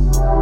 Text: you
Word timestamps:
you 0.00 0.39